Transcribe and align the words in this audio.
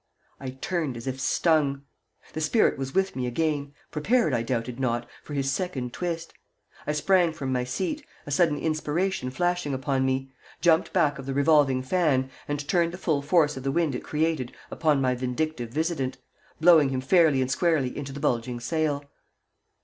I 0.39 0.49
turned 0.49 0.97
as 0.97 1.05
if 1.05 1.19
stung. 1.19 1.83
The 2.33 2.41
spirit 2.41 2.75
was 2.75 2.95
with 2.95 3.15
me 3.15 3.27
again, 3.27 3.75
prepared, 3.91 4.33
I 4.33 4.41
doubted 4.41 4.79
not, 4.79 5.07
for 5.21 5.35
his 5.35 5.51
second 5.51 5.93
twist. 5.93 6.33
I 6.87 6.91
sprang 6.93 7.33
from 7.33 7.51
my 7.51 7.65
seat, 7.65 8.03
a 8.25 8.31
sudden 8.31 8.57
inspiration 8.57 9.29
flashing 9.29 9.75
upon 9.75 10.03
me, 10.03 10.31
jumped 10.59 10.91
back 10.91 11.19
of 11.19 11.27
the 11.27 11.35
revolving 11.35 11.83
fan, 11.83 12.31
and 12.47 12.67
turning 12.67 12.89
the 12.89 12.97
full 12.97 13.21
force 13.21 13.55
of 13.57 13.61
the 13.61 13.71
wind 13.71 13.93
it 13.93 14.03
created 14.03 14.51
upon 14.71 15.01
my 15.01 15.13
vindictive 15.13 15.69
visitant, 15.69 16.17
blew 16.59 16.79
him 16.79 16.99
fairly 16.99 17.39
and 17.39 17.51
squarely 17.51 17.95
into 17.95 18.11
the 18.11 18.19
bulging 18.19 18.59
sail. 18.59 19.05